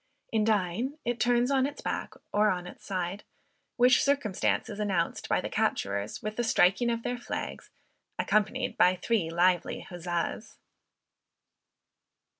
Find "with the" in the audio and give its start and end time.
6.23-6.43